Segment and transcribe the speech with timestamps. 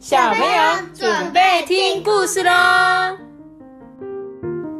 [0.00, 3.18] 小朋友准备听故事喽！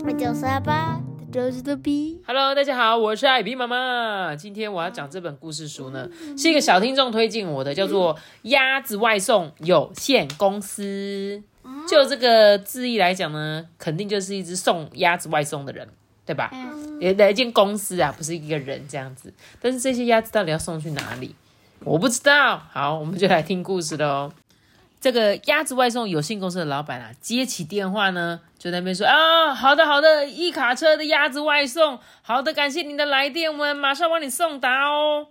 [0.03, 0.99] 我就是阿爸，
[1.31, 2.23] 这就是豆比。
[2.27, 4.35] Hello，大家好，我是艾比妈妈。
[4.35, 8.15] 今天我要讲这本故事书呢，是一个小听众推荐我的，叫做
[8.45, 11.43] 《鸭子外送有限公司》。
[11.87, 15.87] 就这个字义来讲呢，肯定就是一只送鸭子外送的人，
[16.25, 16.51] 对吧？
[16.99, 19.31] 也的一间公司啊，不是一个人这样子。
[19.61, 21.35] 但是这些鸭子到底要送去哪里？
[21.85, 22.63] 我不知道。
[22.73, 24.33] 好，我们就来听故事喽。
[25.01, 35.29] 这个鸭子外送有限公司的老板啊，接起电话呢，就在那边说啊，好的好的，一卡车的鸭子外送，好的，感谢您的来电，我们马上帮你送达哦。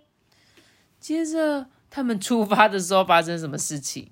[0.98, 4.10] 接着他们出发的时候发生什么事情？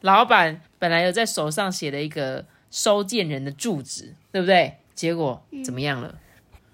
[0.00, 4.78] 老板本来有在手上写了一个收件人的住址，对不对？
[4.94, 6.14] 结果怎么样了？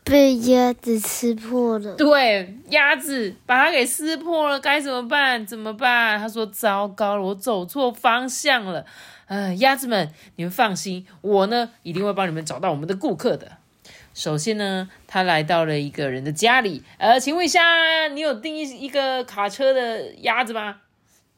[0.09, 5.45] 被鸭子吃破了，对，鸭子把它给撕破了，该怎么办？
[5.45, 6.19] 怎么办？
[6.19, 8.87] 他说：“糟糕了，我走错方向了。”
[9.29, 13.59] 呃，鸭子们，你们放心，我呢一定会帮你们找到我们的顾客的。
[14.15, 20.77] 首先呢，他来到了一个人的家里，呃，请问一下，你有订一一个卡车的鸭子吗？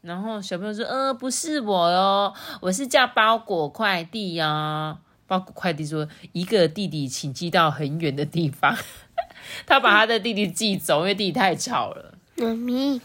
[0.01, 4.99] 然后小朋友说：“呃，不是我哦，我是叫包裹快递哦。”
[5.31, 8.77] 包裹快递说：“一个弟弟，请寄到很远的地方。
[9.65, 12.15] ”他把他的弟弟寄走，因为弟弟太吵了。
[12.35, 13.01] 妈咪，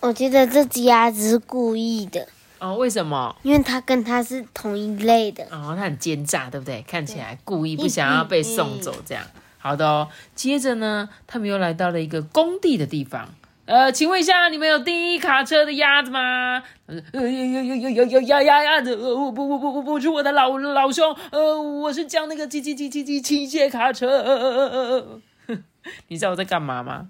[0.00, 2.26] 我觉得这只鸭子是故意的，
[2.58, 3.36] 哦，为什么？
[3.44, 5.44] 因为它跟它是同一类的。
[5.52, 6.82] 哦，他很奸诈，对不对？
[6.82, 9.24] 看起来故意不想要被送走，这样。
[9.58, 10.08] 好的哦。
[10.34, 13.32] 接着呢，他们又来到了一个工地的地方。
[13.64, 16.62] 呃，请问一下，你们有第一卡车的鸭子吗？
[16.86, 25.20] 呃，有有有有有有鸭鸭鸭子，呃，不不不不不是我的老老兄，呃，我是叫那个机机机机机机械卡车。
[26.08, 27.08] 你知道我在干嘛吗？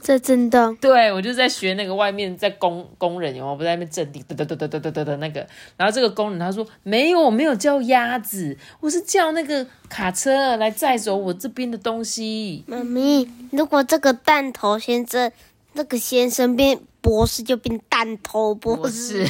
[0.00, 3.50] 在震荡，对，我就在学那个外面在工工人，有没有？
[3.52, 5.46] 我不在那边震地，嘚嘚嘚嘚嘚嘚嘚的那个。
[5.76, 12.64] 然后这个工人他说没有，我没有叫鸭子，我是叫那个卡车来载走我这边的东西。
[12.66, 15.30] 妈咪，如果这个弹头先生，
[15.72, 19.26] 那个先生变博士，就变弹头博博，士，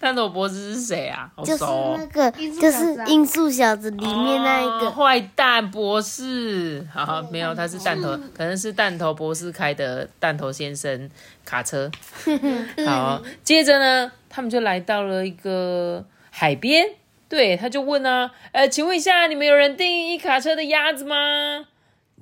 [0.00, 1.30] 探头博士是谁啊？
[1.34, 2.30] 好就是熟哦、那个，
[2.60, 4.90] 就是音速小子里面那一哦个。
[4.90, 11.10] 坏蛋博士，好，没有，他是弹头，可能是弹头博士开的弹头先生
[11.44, 11.90] 卡车。
[12.86, 16.88] 好，接着呢，他们就来到了一个海边，
[17.28, 21.66] 对，他就问啊，呃，请问一下，你们有人订一卡车的鸭子吗？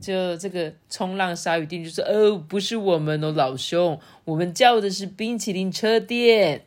[0.00, 6.62] 就这个冲浪鲨鱼店就说，哦，不是我们哦，老兄，我们叫的是冰淇淋车店。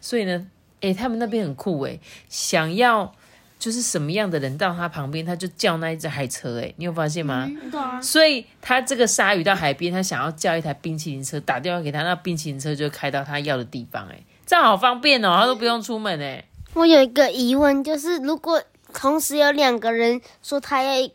[0.00, 0.46] 所以呢，
[0.80, 3.12] 诶，他们那边很酷诶，想要
[3.58, 7.50] 就是什么样的人到他旁边，他就叫那一只海车，诶，你有发现吗？
[7.70, 16.44] 对啊，所以他这个鲨鱼到海边，他想要叫一台冰淇淋车，打电话给他，那冰淇淋车就开到他要的地方，诶，这样好方便哦，他都不用出门，诶。
[16.74, 18.60] 我有一个疑问，就是如果
[18.92, 21.08] 同时有两个人说他要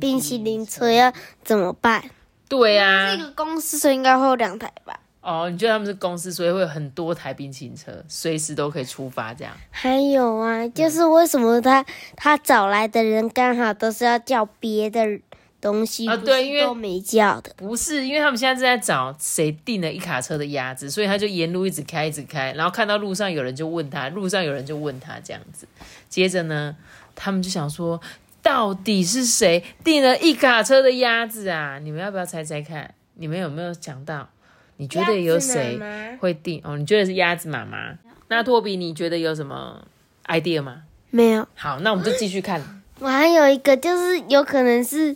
[0.00, 1.12] 冰淇淋车，要
[1.44, 2.02] 怎么办？
[2.48, 4.98] 对啊这，个公司所以应该会有两台吧？
[5.22, 9.54] 哦，你觉得他们是公司，所以会有很多台冰淇淋车，随时都可以出发，这样。
[9.70, 15.20] 还有啊，就是为什么他他找来的人刚好都是要叫别的
[15.60, 17.52] 东西，啊对因为都没叫的。
[17.56, 25.68] 不是，因为他们现在正在找谁订了一卡车的鸭子，所以他就沿路一直开，一直开，然后看到路上有人就问他，路上有人就问他这样子。
[26.08, 26.74] 接着呢，
[27.14, 28.00] 他们就想说，
[28.42, 31.78] 到底是谁订了一卡车的鸭子啊？
[31.78, 32.92] 你们要不要猜猜看？
[33.14, 34.28] 你们有没有想到？
[34.76, 35.78] 你觉得有谁
[36.20, 36.60] 会订？
[36.64, 37.94] 哦，你觉得是鸭子妈妈？
[38.28, 39.86] 那托比，你觉得有什么
[40.26, 40.82] idea 吗？
[41.10, 42.82] 没有，好，那我们就继续看。
[42.98, 45.14] 我还有一个，就是有可能是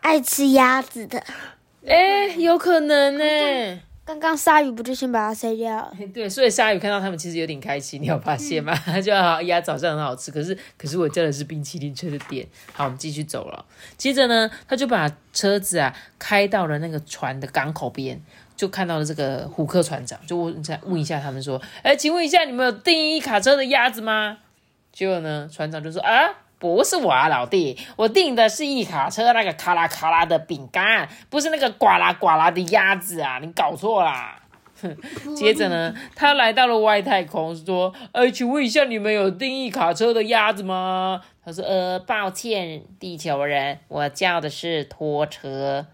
[0.00, 1.22] 爱吃鸭子的。
[1.86, 5.92] 哎，有可能呢、刚刚鲨鱼不就先把它塞掉了？
[6.14, 8.74] 对，所以鲨鱼看到他们其实有点开心，你有发现吗？
[8.74, 12.46] 他 就好鸭早上很好吃，可是可是我叫的是冰淇淋车的店。
[12.72, 13.64] 好，我们继续走了。
[13.96, 18.20] 接着呢，他就把车子啊开到了那个船的港口边，
[18.60, 24.36] 就看到了这个虎克船长，就问一下问一下他们说：“哎，请问一下，你们有订一卡车的鸭子吗？”
[24.92, 26.12] 结果呢，船长就说：“啊。”
[26.60, 34.38] 不是我啊，老弟，我订的是一卡车那个咔啦咔啦的饼干，不是那个呱啦呱啦的鸭子啊，你搞错啦。
[35.34, 45.86] 接着呢，他来到了外太空，说：“哎，请问一下，你们有定义卡车的鸭子吗？”他说：“呃，抱歉，地球人，我叫的是拖车。”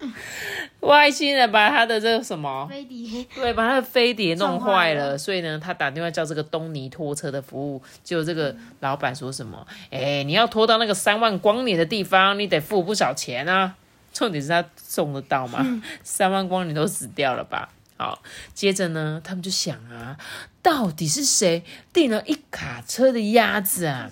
[0.80, 9.66] 外星人把他的这个什么，飞碟对，把他的飞碟弄坏了所以呢，他打电话叫这个东尼拖车的服务，结果这个老板说什么？
[9.90, 13.76] 哎，你要拖到那个三万光年的地方，你得付不少钱啊。
[14.14, 15.82] 重点是他送得到吗？
[16.02, 17.68] 三万光年都死掉了吧？
[17.96, 18.22] 好，
[18.54, 20.16] 接着呢，他们就想啊，
[20.62, 21.62] 到底是谁
[21.92, 24.10] 订了一卡车的鸭子啊？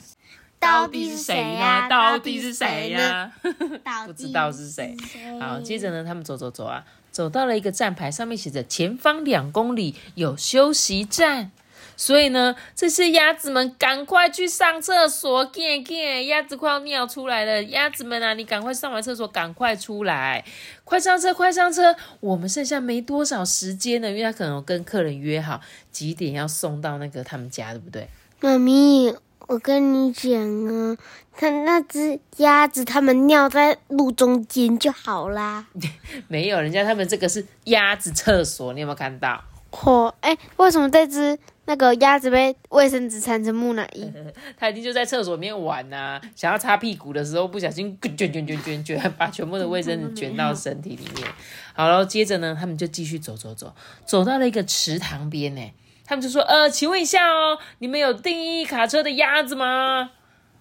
[0.59, 1.89] 到底是谁呀？
[1.89, 3.31] 到底是谁呀？
[4.07, 4.97] 不知道是谁。
[5.41, 11.51] 好，接着呢，他们走走走啊，走到了一个站牌，上面写着“前方两公里有休息站”。
[11.99, 17.63] 所以呢，这些鸭子们赶快去上厕所，赶赶，鸭子快要尿出来了。
[17.65, 20.45] 鸭子们啊，你赶快上完厕所，赶快出来，
[20.85, 21.97] 快上车，快上车。
[22.21, 25.59] 我们剩下没多少时间了，因为他可能跟客人约好
[25.91, 28.07] 几点要送到那个他们家，对不对？
[28.41, 29.15] 妈咪，
[29.47, 30.33] 我跟你讲
[30.67, 30.97] 啊，
[31.33, 35.67] 他那只鸭子，他们尿在路中间就好啦。
[36.29, 39.43] 没有，人家他们这个是鸭子厕所，你有没有看到？
[39.71, 41.39] 嚯，哎，为什么这只？
[41.69, 44.09] 那个鸭子被卫生纸缠成木乃伊，
[44.57, 46.21] 它一定就在厕所里面玩呐。
[46.37, 51.29] 想要擦屁股的时候，不小心卷卷卷卷卷，把全部的卫生纸卷到身体里面。
[51.75, 55.73] 好了，接着呢，他们就继续走走走，走到了一个池塘边呢。
[56.07, 60.11] 他们就说：“呃，请问一下哦，你们有定义卡车的鸭子吗？”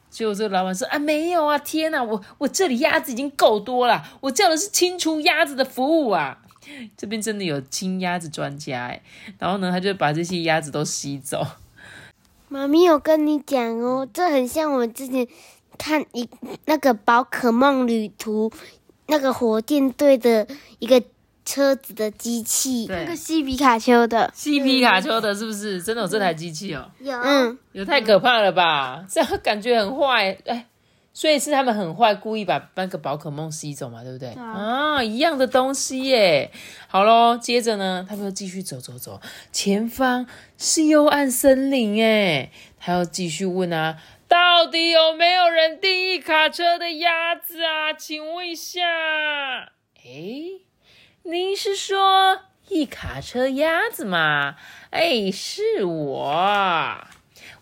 [0.09, 1.57] 结果这个老板说：“啊，没有啊！
[1.57, 6.39] 天哪，我我这里鸭子已经够多了，我叫的是清除鸭子的服务啊。”
[6.97, 9.03] 这边真的有清鸭子专家哎，
[9.38, 11.45] 然后呢，他就把这些鸭子都吸走。
[12.48, 15.27] 妈咪有跟你讲哦，这很像我们之前
[15.77, 16.27] 看一
[16.65, 18.51] 那个宝可梦旅途
[19.07, 20.48] 那个火箭队的
[20.80, 21.03] 一个
[21.45, 26.92] 车子的机器，那个西皮卡丘的，西皮卡丘的，是不是真的有这台机器哦？
[27.00, 29.06] 有，嗯，有太可怕了吧？
[29.09, 30.65] 这样感觉很坏哎。
[31.18, 34.31] 所以是他们很坏，故意把那个宝可梦吸走嘛，对不对？
[34.31, 36.51] 啊，一样的东西耶。
[36.89, 40.27] 好喽，接着呢，他们又继续走走走，前方
[40.57, 42.51] 是幽暗森林哎。
[42.77, 47.94] 他要继续问啊，到底有没有人订一卡车的鸭子啊？
[47.94, 48.81] 请问一下，
[49.95, 50.64] 哎，
[51.27, 54.57] 您是说一卡车鸭子吗？
[54.92, 57.07] 哎，是我。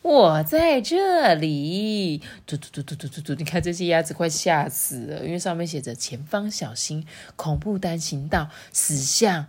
[0.01, 3.35] 我在这里，嘟嘟嘟嘟嘟嘟嘟！
[3.35, 7.07] 你看这些鸭子快吓死了，因为上面写着“前方小心，
[7.37, 9.45] 恐怖单行道，死向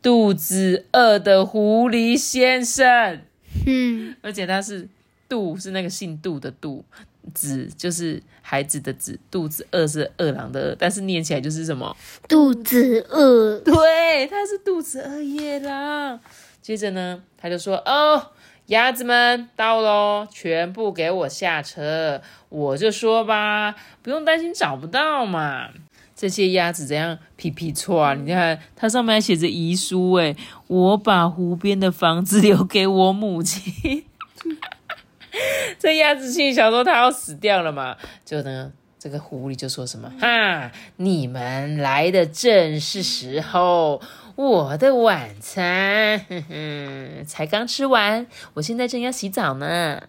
[0.00, 3.20] 肚子饿的狐狸先生”。
[3.66, 4.88] 嗯，而且他是
[5.28, 6.86] “杜”是那个姓杜的“杜
[7.34, 11.96] ”，“子”就是孩子的“子”，肚子饿是饿狼的“饿”，但是念起来就是什么？
[12.28, 13.58] 肚子饿。
[13.60, 16.20] 对，他是肚子饿夜狼。
[16.60, 18.30] 接着呢，他就说：“哦。”
[18.70, 22.22] 鸭子们到喽，全部给我下车！
[22.50, 25.70] 我就说吧，不用担心找不到嘛。
[26.14, 28.14] 这些鸭子怎样皮皮错啊？
[28.14, 30.36] 你看，它上面还写着遗书，诶
[30.68, 34.04] 我把湖边的房子留给我母亲。
[35.78, 37.96] 这鸭子心里想说，它要死掉了嘛？
[38.24, 44.00] 就呢，这个狐狸就说什么：哈，你们来的正是时候。
[44.36, 50.00] 我的晚餐，哼哼，才刚吃完，我现在正要洗澡呢。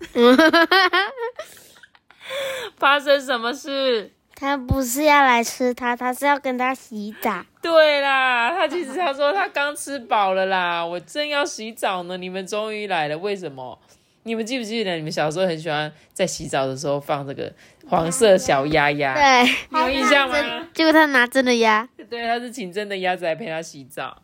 [2.76, 4.12] 发生什么事？
[4.34, 7.42] 他不是要来吃它，他是要跟它洗澡。
[7.62, 12.18] 对啦，他其实他说他刚吃饱了啦，我正要洗澡呢。
[12.18, 13.78] 你们终于来了，为什么？
[14.26, 17.50] 你们记不记得你们小时候很喜欢在洗澡的时候放这个
[17.86, 19.14] 黄色小鸭鸭？
[19.14, 20.68] 对，有印象吗？
[20.74, 21.88] 结果他拿真的鸭。
[22.10, 24.20] 对，他是请真的鸭子来陪他洗澡。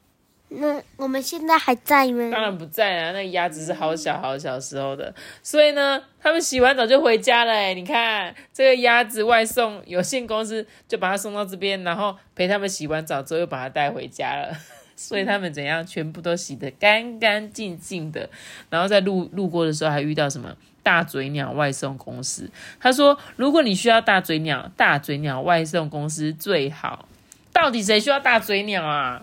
[0.48, 2.28] 那我们现在还在吗？
[2.32, 5.14] 当然不在啊，那鸭子是好小好小时候的。
[5.40, 7.52] 所以呢，他们洗完澡就回家了。
[7.52, 14.56] 哎，你看这个鸭子外送有限公司就把它送到这边，然后陪他们洗完澡之后又把它带回家了。
[14.96, 18.28] 所以他们怎样，全部都洗得干干净净的。
[18.70, 22.50] 然后在路路过的时候，还遇到什么大嘴鸟外送公司。
[22.80, 27.08] 他说：“如果你需要大嘴鸟，大嘴鸟外送公司最好。”
[27.52, 29.22] 到底谁需要大嘴鸟啊？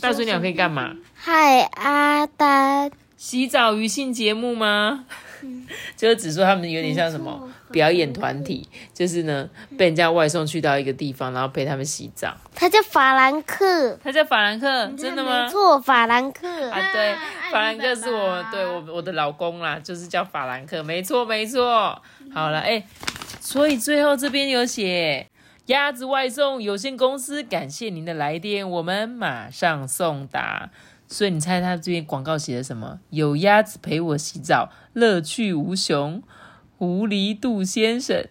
[0.00, 0.96] 大嘴鸟可以干嘛？
[1.14, 5.04] 嗨，阿丹，洗澡娱性节目吗？
[5.94, 12.32] 就是只说他们有点像什么表演团体，就是呢被人家外送去到一个地方，然后陪他们洗澡。
[12.54, 15.42] 他叫法兰克，他叫法兰克，真的吗？
[15.42, 17.16] 没错，法兰克啊，对，
[17.50, 22.00] 法兰克是我对我我的老公啦，就是叫法兰克，没错没错。
[22.32, 22.86] 好了，哎，
[23.40, 25.26] 所以最后这边有写
[25.66, 30.70] 鸭子外送有限公司，感谢您的来电，我们马上送达。
[31.06, 32.98] 所以你猜他这边广告写的什么？
[33.10, 36.22] 有鸭子陪我洗澡，乐趣无穷。
[36.78, 38.26] 狐狸杜先生，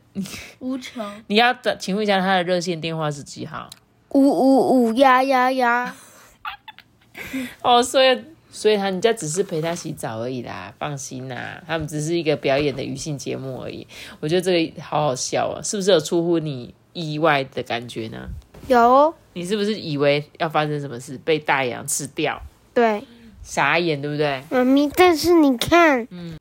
[0.59, 1.05] 无穷。
[1.27, 3.69] 你要的，请问一下他的热线电话是几号？
[4.09, 5.95] 五五五呀呀呀！
[7.63, 13.87] 哦，所以所以他人家只是陪他洗澡而已啦，放心啦，他们只是一个表演的娱性节目而已。
[14.19, 18.29] 我觉得这个好好笑啊，是不是有出乎你意外的感觉呢？
[18.67, 22.41] 有哦，你是不是以为要发生什么事，被大羊吃掉？
[22.73, 23.03] 对，
[23.41, 24.43] 傻眼，对不对？
[24.49, 26.37] 妈咪，但是你看，嗯，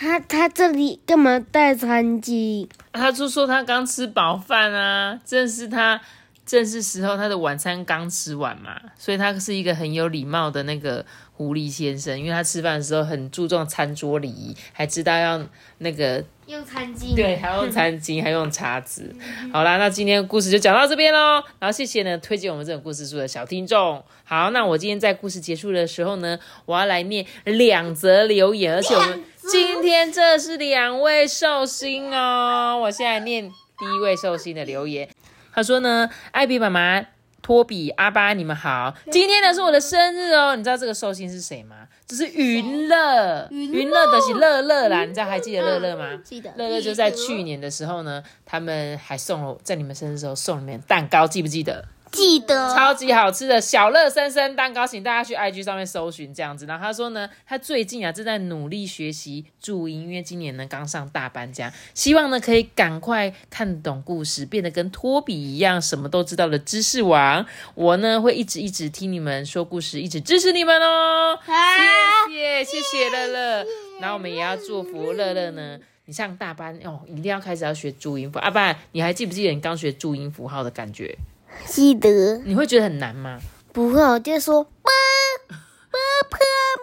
[0.00, 2.66] 他他这里干嘛带餐巾？
[2.90, 6.00] 他就说他刚吃饱饭啊，正是他
[6.46, 11.04] 正是时候，他的晚餐刚吃完嘛，所以他是一个很有礼貌的那个
[11.34, 17.14] 狐狸先生，因为他吃饭的时候很注重餐桌礼仪，还知道要那个用餐巾。
[17.14, 19.14] 对，还用餐巾， 还用叉子。
[19.52, 21.42] 好啦，那今天的故事就讲到这边喽。
[21.58, 24.04] 然后谢谢呢推荐我们这种故事书的小听众。
[24.24, 32.78] 好，那我今天在故事结束的时候呢，我要来念两则留言，而且我们今天这是两位寿星哦。
[32.82, 35.08] 我现在念第一位寿星的留言，
[35.54, 37.06] 他说呢，艾比妈妈。
[37.42, 38.94] 托比、阿巴，你们好！
[39.10, 41.88] 今天呢是我的生日哦，你知道这个寿星是谁吗？
[42.06, 46.20] 这是云乐，云乐的是乐乐啦，你知道还记得乐乐吗？
[46.24, 46.52] 记得。
[46.56, 51.86] 乐乐就在去年的时候呢，他们还送了在你们生日的时候送你们蛋糕，记不记得？
[52.10, 52.74] 记得。
[52.74, 56.66] 超级好吃的小乐生生蛋糕，请大家去 IG 上面搜寻这样子。
[56.66, 67.44] 然后他说呢，他最近啊正在努力学习注音，因为今年呢刚上大班，这样希望呢可以赶快看懂故事，变得跟托比一样什么都知道的知识王。
[67.74, 71.38] 我呢会一直一直听你们说故事，一直支持你们哦。
[72.28, 73.66] 谢谢谢谢乐乐。
[74.00, 78.38] 然后我们也要祝福乐乐呢，你上大班哦，一定要开始要学注音符。
[78.38, 81.16] 阿爸，你还记不记得你刚学注音符号的感觉？
[81.66, 82.38] 记得。
[82.44, 83.38] 你会觉得很难吗？
[83.72, 84.90] 不会，我就说爸
[85.50, 86.38] 爸爸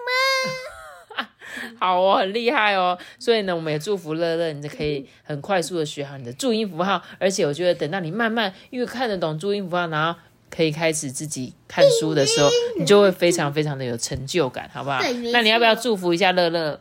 [0.05, 1.27] 妈。
[1.79, 2.97] 好哦，很厉害哦。
[3.19, 7.01] 所以呢，我们也祝福乐乐，你就可以很快速的学好你的注音符号。
[7.19, 10.19] 而且我觉得，等到你慢慢越看得懂注音符号，然后
[10.49, 15.01] 可以开始自己看书的时候，你就会非常非常的有成就感，好不好？
[15.33, 16.79] 那你要不要祝福一下乐乐？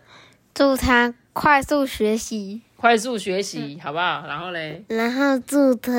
[0.55, 2.62] 祝他快速学习。
[2.76, 4.25] 快速学习，好不好？
[4.26, 5.92] 然后嘞，然后祝他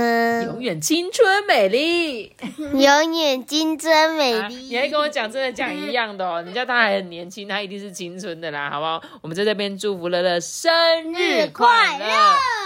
[0.43, 2.31] 永远青春美丽，
[2.71, 4.55] 永远青春美丽。
[4.55, 9.01] 你还跟我讲真的讲一样的哦，你叫他还很年轻，他一定是青春的啦，好不好？
[9.21, 10.71] 我们在这边祝福乐乐生
[11.13, 12.05] 日快乐。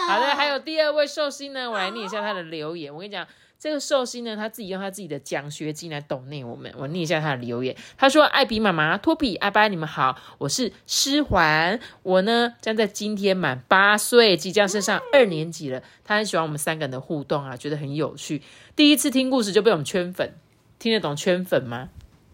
[0.08, 2.94] 好的，还有第二位寿星呢，我来念一下他的留言。
[2.94, 3.26] 我跟你讲。
[3.62, 6.74] 这个寿星呢，他自己用他自己的奖学金来懂内我们。
[6.76, 15.84] 我念一下他的留言，他说：“艾比妈妈、托比、阿巴，你们好，我是诗环，我呢将在今天满八岁，即将升上二年级了。
[16.04, 18.42] 他很喜欢我们三个人的互动啊，觉得很有趣。
[18.76, 20.34] 第一次听故事就被我们圈粉，
[20.80, 21.90] 听得懂圈粉吗？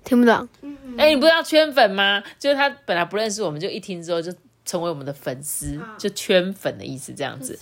[0.06, 0.48] 听不懂。
[0.98, 2.24] 哎，你不知道圈粉吗？
[2.40, 7.60] 就是他本来不认识我们，就一听之后就成为我们的粉丝，就圈粉的意思这样子。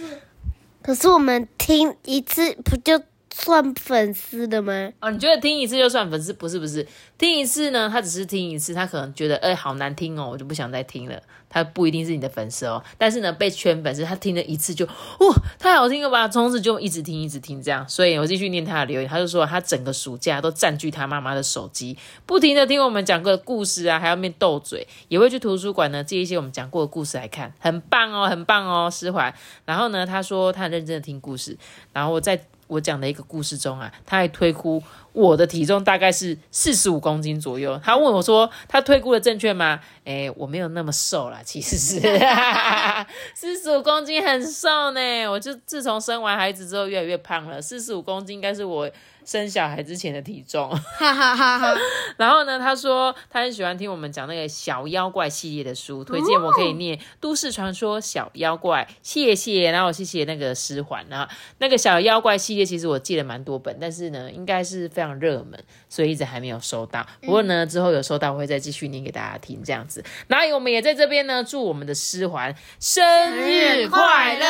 [0.84, 3.02] 可是我们听一次不就？”
[3.38, 4.90] 算粉丝的吗？
[5.02, 6.32] 哦，你觉得听一次就算粉丝？
[6.32, 6.88] 不是不是，
[7.18, 11.22] 听一次呢，他只是听一次，他可能觉得哎好难听哦，我就不想再听了。
[11.50, 17.88] 他不一定是你的粉丝哦，但是呢，被圈粉丝，他听了一次就哇太好听了吧，从此就一直听一直听这样。
[17.90, 29.34] 所以我继续念他的留言，他就说他整个暑假都占据他妈妈的手机，不停的听我们讲过的故事啊，还要面斗嘴，也会去图书馆呢借一些我们讲过的故事来看，很棒哦，很棒哦，释怀。
[29.66, 31.58] 然后呢，他说他很认真的听故事，
[31.92, 32.42] 然后我在。
[32.68, 34.82] 我讲的一个故事中啊，他还推估
[35.14, 37.80] 我的体重大概是四十五公斤左右。
[37.84, 42.00] 他问我说：“他推估的正确吗？”哎，我没有那么瘦啦，其实是
[43.36, 45.28] 四十五公斤很瘦呢。
[45.28, 48.90] 我就自从生完孩子之后越来越胖了，四十五公斤应该是我。
[49.26, 51.76] 生小孩之前的体重，哈哈哈哈。
[52.18, 59.72] 然后呢，他说他很喜欢听我们讲那个小妖怪系列的书，推荐我可以念《都市传说小妖怪》，谢谢。
[59.72, 61.28] 然后谢谢那个诗环啊，
[61.58, 67.06] 那个小妖怪系列其实我借了蛮多本，但是呢，应该是非常热门，所以一直还没有收到。
[67.22, 70.04] 不过呢，之后有收到我会再继续念给大家听，这样子。
[70.28, 74.46] 然后我们也在这边呢，祝我们的诗环生日快乐。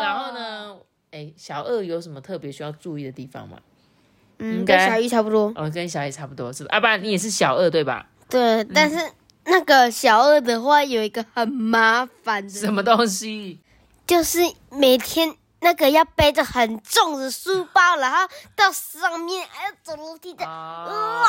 [0.00, 0.76] 然后呢，
[1.10, 3.58] 哎，小二有什么特别需要注意的地方吗？
[4.40, 5.52] 嗯，跟小一差不多。
[5.54, 6.76] 哦，跟小一差不多是吧？
[6.76, 8.06] 啊，不然你也是小二对吧？
[8.28, 8.96] 对，但是
[9.44, 12.48] 那个小二的话有一个很麻烦的。
[12.48, 13.60] 什么东西？
[14.06, 18.18] 就是每天那个要背着很重的书包，然后
[18.56, 20.44] 到上面还要走楼梯的。
[20.44, 21.26] 哇！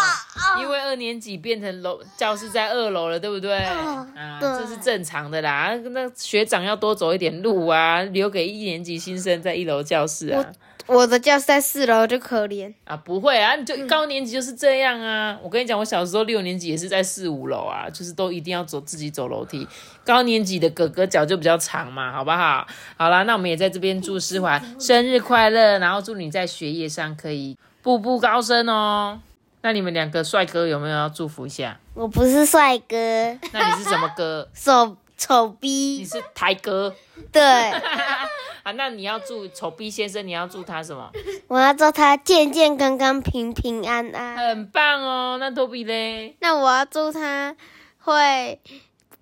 [0.60, 3.56] 因为二年级变成楼教室在二楼了，对不对？
[3.58, 4.08] 啊，
[4.40, 5.76] 这是正常的啦。
[5.92, 10.46] 那学长要多走一点路啊，留给一年级新生在一楼教室啊。
[10.94, 12.98] 我的教室在四楼，就可怜啊！
[12.98, 15.40] 不会啊，你就高年级就是这样啊。
[15.42, 19.66] 我跟你讲，我小时候六年级也是在四五楼啊，就是都一定要走自己走楼梯。
[20.04, 22.68] 高年级的哥哥脚就比较长嘛，好不好？
[22.98, 29.22] 好啦，那我们也在这边祝诗华 生日快乐，然后祝你在学业上可以步步高升哦。
[29.64, 31.80] 那你们两个帅哥有没有要祝福一下？
[31.94, 32.96] 我不是帅哥，
[33.54, 34.50] 那你是什么哥？
[34.54, 36.96] 手丑逼你，是台哥
[37.32, 37.42] 对，
[38.64, 38.72] 啊？
[38.74, 41.12] 那你要祝丑逼先生，你要祝他什么？
[41.48, 44.36] 我要祝他健健康康、平平安安。
[44.36, 45.38] 很棒哦。
[45.40, 46.36] 那托比嘞？
[46.40, 47.56] 那我要祝他
[48.00, 48.60] 会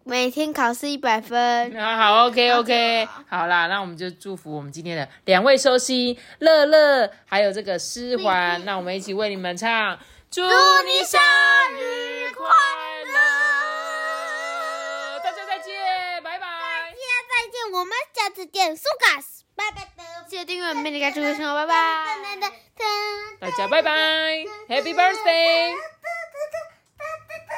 [0.06, 1.38] 每天考试一百分。
[1.77, 10.00] 啊，好，OK OK，好啦，那我们就祝福我们今天的两位寿星乐乐，还有这个诗环， 那我们一起为你们唱，
[10.32, 11.20] 祝你生
[11.77, 12.99] 日快乐！
[17.79, 20.27] 我们下次见，苏卡斯，拜拜的。
[20.27, 22.05] 记得订阅我们美丽家猪的生活，拜拜。
[23.39, 23.91] 大家拜拜
[24.67, 25.74] ，Happy Birthday！
[25.74, 26.18] 拜